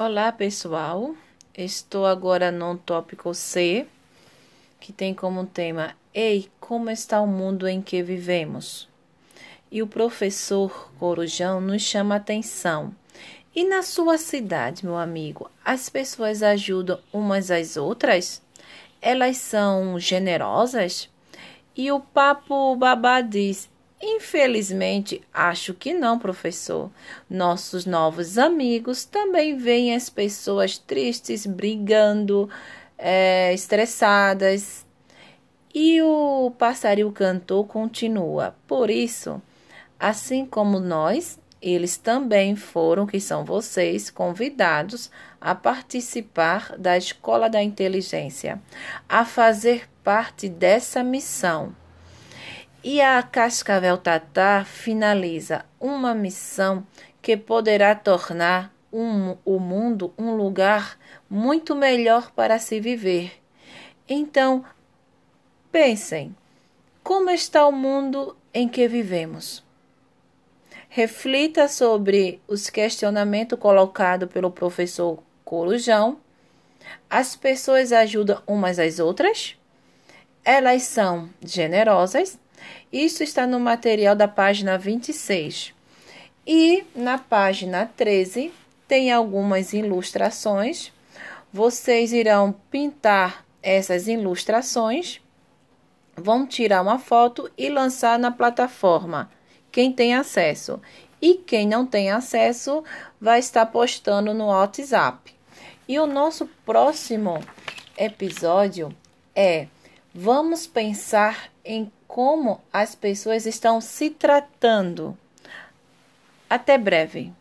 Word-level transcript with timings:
Olá, 0.00 0.30
pessoal. 0.30 1.12
Estou 1.52 2.06
agora 2.06 2.52
no 2.52 2.78
tópico 2.78 3.34
C, 3.34 3.84
que 4.78 4.92
tem 4.92 5.12
como 5.12 5.44
tema 5.44 5.96
Ei, 6.14 6.48
como 6.60 6.88
está 6.88 7.20
o 7.20 7.26
mundo 7.26 7.66
em 7.66 7.82
que 7.82 8.00
vivemos? 8.00 8.88
E 9.72 9.82
o 9.82 9.88
professor 9.88 10.88
Corujão 11.00 11.60
nos 11.60 11.82
chama 11.82 12.14
a 12.14 12.18
atenção. 12.18 12.94
E 13.52 13.64
na 13.64 13.82
sua 13.82 14.18
cidade, 14.18 14.84
meu 14.84 14.96
amigo, 14.96 15.50
as 15.64 15.88
pessoas 15.88 16.44
ajudam 16.44 17.00
umas 17.12 17.50
às 17.50 17.76
outras? 17.76 18.40
Elas 19.02 19.38
são 19.38 19.98
generosas? 19.98 21.10
E 21.74 21.90
o 21.90 21.98
papo 21.98 22.76
babá 22.76 23.20
diz: 23.20 23.68
Infelizmente, 24.00 25.20
acho 25.34 25.74
que 25.74 25.92
não, 25.92 26.18
professor. 26.18 26.90
Nossos 27.28 27.84
novos 27.84 28.38
amigos 28.38 29.04
também 29.04 29.56
veem 29.56 29.94
as 29.94 30.08
pessoas 30.08 30.78
tristes, 30.78 31.44
brigando, 31.44 32.48
é, 32.96 33.52
estressadas. 33.52 34.86
E 35.74 36.00
o 36.00 36.52
passarinho 36.56 37.10
cantor 37.10 37.66
continua. 37.66 38.54
Por 38.68 38.88
isso, 38.88 39.42
assim 39.98 40.46
como 40.46 40.78
nós, 40.78 41.38
eles 41.60 41.96
também 41.96 42.54
foram, 42.54 43.04
que 43.04 43.20
são 43.20 43.44
vocês, 43.44 44.10
convidados 44.10 45.10
a 45.40 45.56
participar 45.56 46.76
da 46.78 46.96
Escola 46.96 47.50
da 47.50 47.62
Inteligência, 47.62 48.62
a 49.08 49.24
fazer 49.24 49.88
parte 50.04 50.48
dessa 50.48 51.02
missão. 51.02 51.74
E 52.82 53.00
a 53.00 53.20
Cascavel 53.24 53.98
Tatar 53.98 54.64
finaliza 54.64 55.64
uma 55.80 56.14
missão 56.14 56.86
que 57.20 57.36
poderá 57.36 57.92
tornar 57.92 58.72
um, 58.92 59.36
o 59.44 59.58
mundo 59.58 60.14
um 60.16 60.36
lugar 60.36 60.96
muito 61.28 61.74
melhor 61.74 62.30
para 62.30 62.56
se 62.60 62.78
viver. 62.78 63.32
Então, 64.08 64.64
pensem: 65.72 66.34
como 67.02 67.30
está 67.30 67.66
o 67.66 67.72
mundo 67.72 68.36
em 68.54 68.68
que 68.68 68.86
vivemos? 68.86 69.64
Reflita 70.88 71.66
sobre 71.66 72.40
os 72.46 72.70
questionamentos 72.70 73.58
colocados 73.58 74.30
pelo 74.30 74.52
professor 74.52 75.20
Corujão. 75.44 76.20
As 77.10 77.34
pessoas 77.34 77.92
ajudam 77.92 78.40
umas 78.46 78.78
às 78.78 79.00
outras? 79.00 79.57
Elas 80.50 80.84
são 80.84 81.28
generosas? 81.44 82.38
Isso 82.90 83.22
está 83.22 83.46
no 83.46 83.60
material 83.60 84.16
da 84.16 84.26
página 84.26 84.78
26. 84.78 85.74
E 86.46 86.86
na 86.96 87.18
página 87.18 87.84
13 87.84 88.50
tem 88.88 89.12
algumas 89.12 89.74
ilustrações. 89.74 90.90
Vocês 91.52 92.14
irão 92.14 92.54
pintar 92.70 93.44
essas 93.62 94.08
ilustrações, 94.08 95.20
vão 96.16 96.46
tirar 96.46 96.80
uma 96.80 96.98
foto 96.98 97.50
e 97.58 97.68
lançar 97.68 98.18
na 98.18 98.30
plataforma. 98.30 99.30
Quem 99.70 99.92
tem 99.92 100.14
acesso 100.14 100.80
e 101.20 101.34
quem 101.34 101.68
não 101.68 101.84
tem 101.84 102.10
acesso 102.10 102.82
vai 103.20 103.38
estar 103.38 103.66
postando 103.66 104.32
no 104.32 104.46
WhatsApp. 104.46 105.30
E 105.86 105.98
o 105.98 106.06
nosso 106.06 106.46
próximo 106.64 107.38
episódio 107.98 108.96
é 109.36 109.68
Vamos 110.20 110.66
pensar 110.66 111.48
em 111.64 111.92
como 112.08 112.60
as 112.72 112.96
pessoas 112.96 113.46
estão 113.46 113.80
se 113.80 114.10
tratando. 114.10 115.16
Até 116.50 116.76
breve. 116.76 117.32